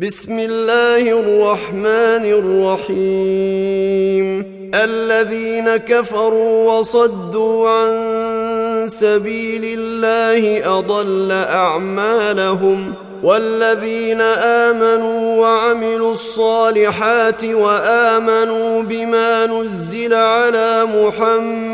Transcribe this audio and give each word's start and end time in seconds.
بسم 0.00 0.38
الله 0.38 1.20
الرحمن 1.20 2.24
الرحيم. 2.86 4.26
الذين 4.74 5.76
كفروا 5.76 6.72
وصدوا 6.72 7.68
عن 7.68 7.92
سبيل 8.88 9.78
الله 9.78 10.78
أضل 10.78 11.32
أعمالهم. 11.32 12.94
والذين 13.22 14.20
آمنوا 14.20 15.40
وعملوا 15.40 16.12
الصالحات 16.12 17.44
وآمنوا 17.44 18.82
بما 18.82 19.46
نزل 19.46 20.14
على 20.14 20.86
محمد 20.94 21.73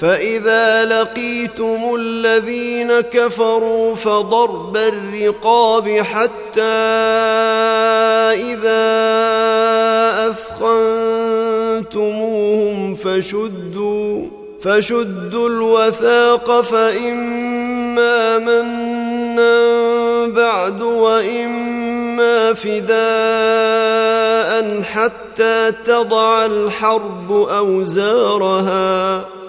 فإذا 0.00 0.84
لقيتم 0.84 1.94
الذين 1.98 3.00
كفروا 3.00 3.94
فضرب 3.94 4.76
الرقاب 4.76 5.88
حتى 5.88 6.62
إذا 8.32 8.90
أثخنتموهم 11.80 12.94
فشدوا 12.94 14.26
فشدوا 14.60 15.48
الوثاق 15.48 16.60
فإما 16.60 18.38
منا 18.38 19.60
بعد 20.26 20.82
وإما 20.82 22.54
فداء 22.54 22.90
حتى 24.82 25.72
تضع 25.84 26.44
الحرب 26.44 27.32
أوزارها. 27.32 29.24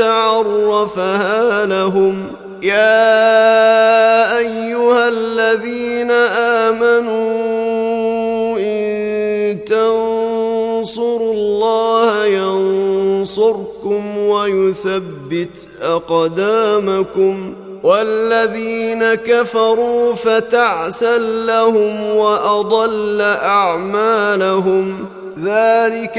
عرفها 0.00 1.66
لهم. 1.66 2.26
يا 2.62 4.38
أيها 4.38 5.08
الذين 5.08 6.10
آمنوا 6.70 8.58
إن 8.58 9.64
تنصروا 9.64 11.32
الله 11.32 12.24
ينصركم 12.24 14.18
ويثبت 14.18 15.68
أقدامكم. 15.82 17.54
والذين 17.82 19.14
كفروا 19.14 20.14
فتعسا 20.14 21.18
لهم 21.18 22.16
وأضل 22.16 23.20
أعمالهم. 23.42 25.08
ذلك 25.44 26.18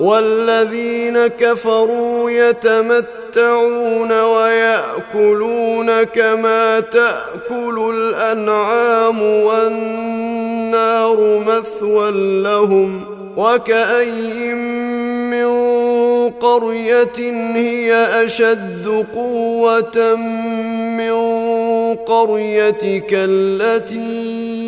والذين 0.00 1.26
كفروا 1.26 2.30
يتمتعون 2.30 4.20
ويأكلون 4.20 6.02
كما 6.02 6.80
تأكل 6.80 7.94
الأنعام 7.94 9.22
والنار 9.22 11.18
مثوى 11.46 12.10
لهم 12.42 13.04
وكأي 13.36 14.54
من 14.54 15.58
قرية 16.30 17.20
هي 17.54 17.94
أشد 18.24 19.04
قوة 19.14 20.14
من 20.96 21.14
قريتك 21.94 23.08
التي 23.12 24.67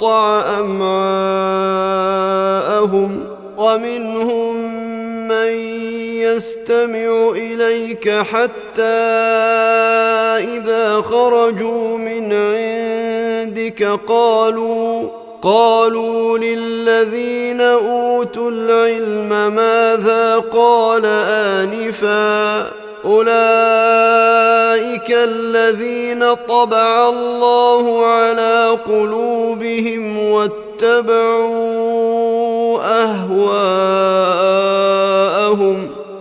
فقطع 0.00 0.60
امعاءهم 0.60 1.60
ومنهم 3.58 4.56
من 5.28 5.52
يستمع 6.24 7.30
اليك 7.30 8.10
حتى 8.10 8.82
اذا 10.56 11.00
خرجوا 11.00 11.98
من 11.98 12.32
عندك 12.32 13.98
قالوا 14.08 15.08
قالوا 15.42 16.38
للذين 16.38 17.60
اوتوا 17.60 18.50
العلم 18.50 19.54
ماذا 19.54 20.38
قال 20.38 21.06
انفا 21.06 22.89
أولئك 23.04 23.30
الذين 25.10 26.34
طبع 26.34 27.08
الله 27.08 28.06
على 28.06 28.78
قلوبهم 28.86 30.18
واتبعوا 30.18 31.70
أهواءهم 33.02 34.40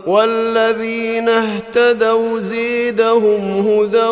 والذين 0.07 1.29
اهتدوا 1.29 2.39
زيدهم 2.39 3.67
هدى 3.67 4.07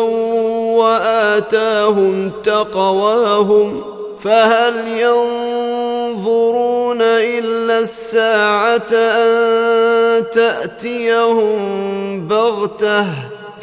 وآتاهم 0.76 2.30
تقواهم 2.44 3.97
فهل 4.22 4.88
ينظرون 4.88 6.58
إلا 7.02 7.78
الساعة 7.78 8.92
أن 8.92 10.24
تأتيهم 10.30 11.58
بغتة 12.28 13.06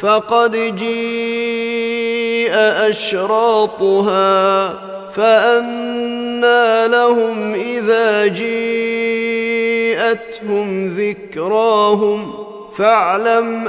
فقد 0.00 0.76
جيء 0.76 2.52
أشراطها 2.88 4.68
فانى 5.10 6.88
لهم 6.88 7.54
إذا 7.54 8.26
جيءتهم 8.26 8.86
ذكراهم 10.88 12.46
فاعلم 12.76 13.68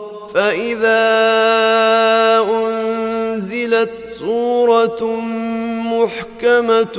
فإذا 0.33 1.01
أنزلت 2.49 3.89
سورة 4.07 5.21
محكمة 5.91 6.97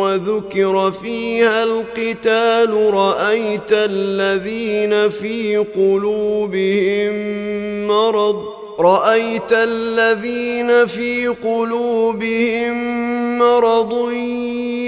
وذكر 0.00 0.90
فيها 0.90 1.62
القتال 1.64 2.94
رأيت 2.94 3.72
الذين 3.72 5.08
في 5.08 5.56
قلوبهم 5.56 7.14
مرض 7.86 8.44
رأيت 8.78 9.52
الذين 9.52 10.86
في 10.86 11.26
قلوبهم 11.26 12.74
مرض 13.38 14.10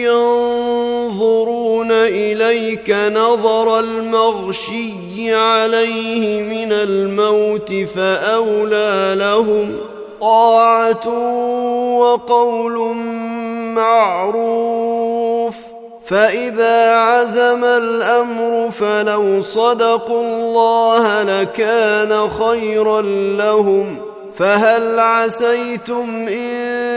ينظرون 0.03 1.93
إليك 1.93 2.91
نظر 2.91 3.79
المغشي 3.79 5.35
عليه 5.35 6.43
من 6.43 6.73
الموت 6.73 7.73
فأولى 7.73 9.15
لهم 9.19 9.77
طاعة 10.21 11.09
وقول 11.99 12.95
معروف 13.75 15.57
فإذا 16.07 16.97
عزم 16.97 17.65
الأمر 17.65 18.71
فلو 18.71 19.41
صدقوا 19.41 20.23
الله 20.23 21.23
لكان 21.23 22.31
خيرا 22.31 23.03
لهم 23.37 23.99
فهل 24.39 24.99
عسيتم 24.99 26.29
إن 26.29 26.96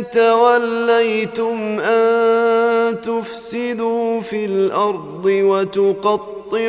توليتم 0.00 1.80
أن 1.80 3.00
تفسدوا 3.00 4.20
في 4.20 4.44
الأرض 4.44 5.24
وتقطعوا 5.24 6.64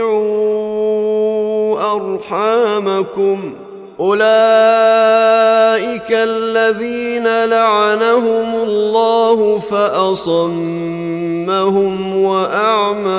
أرحامكم 1.96 3.54
أولئك 4.00 4.26
الذين 6.12 7.46
لعنهم 7.46 8.56
الله 8.64 9.60
فأصمهم 9.60 10.56
وأعمى 12.24 13.10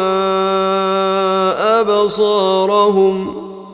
أبصارهم 1.81 3.46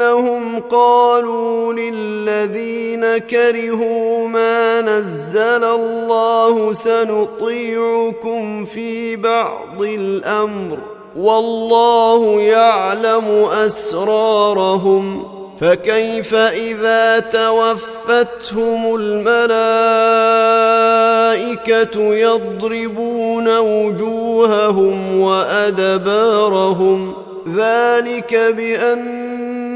بانهم 0.00 0.60
قالوا 0.60 1.72
للذين 1.72 3.18
كرهوا 3.18 4.28
ما 4.28 4.80
نزل 4.80 5.64
الله 5.64 6.72
سنطيعكم 6.72 8.64
في 8.64 9.16
بعض 9.16 9.82
الأمر 9.82 10.78
والله 11.16 12.40
يعلم 12.40 13.46
أسرارهم 13.52 15.24
فكيف 15.60 16.34
إذا 16.34 17.18
توفتهم 17.18 18.96
الملائكة 18.96 19.34
يضربون 22.14 23.58
وجوههم 23.58 25.20
وأدبارهم 25.20 27.14
ذلك 27.56 28.34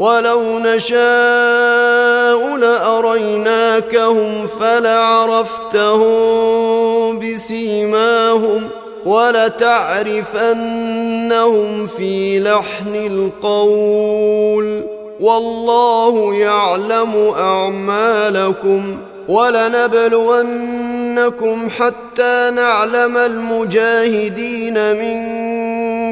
ولو 0.00 0.58
نشاء 0.58 2.56
لأريناكهم 2.56 4.46
فلعرفتهم 4.46 6.08
بسيماهم 7.18 8.68
ولتعرفنهم 9.06 10.26
في 11.86 12.40
لحن 12.40 12.94
القول 12.94 14.84
والله 15.20 16.34
يعلم 16.34 17.34
أعمالكم 17.38 18.96
ولنبلونكم 19.28 20.50
حتى 21.70 22.50
نعلم 22.54 23.16
المجاهدين 23.16 24.96
منكم 24.96 25.49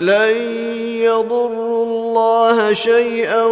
لن 0.00 0.36
يضروا 1.04 1.84
الله 1.84 2.72
شيئا 2.72 3.44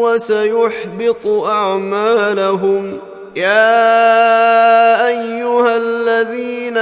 وسيحبط 0.00 1.26
أعمالهم. 1.46 2.98
يا 3.36 5.08
أيها 5.08 5.76
الذين 5.76 6.78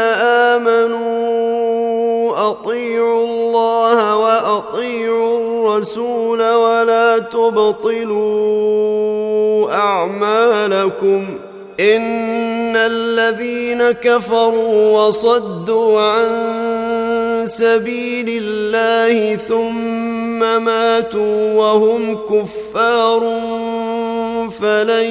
آمنوا 0.56 1.02
أطيعوا 2.50 3.24
الله 3.24 4.16
وأطيعوا 4.16 5.38
الرسول 5.38 6.52
ولا 6.52 7.18
تبطلوا 7.18 8.12
أعمالكم. 9.72 11.38
إن 11.80 12.76
الذين 12.76 13.90
كفروا 13.90 14.98
وصدوا 14.98 16.00
عن 16.00 16.26
سبيل 17.46 18.42
الله 18.42 19.36
ثم 19.36 20.62
ماتوا 20.64 21.52
وهم 21.54 22.18
كفار 22.30 23.20
فلن 24.60 25.10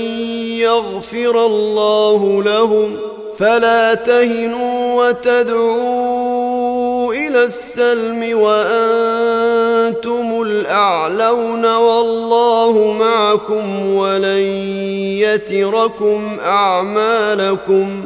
يغفر 0.60 1.46
الله 1.46 2.44
لهم 2.44 2.98
فلا 3.38 3.94
تهنوا 3.94 5.08
وتدعوا 5.08 7.14
إلى 7.14 7.44
السلم 7.44 8.40
وأنتم 8.40 10.42
الأعلون 10.42 11.76
والله 11.76 12.96
معكم 13.00 13.96
ولن 13.96 14.42
يتركم 15.20 16.38
أعمالكم 16.46 18.06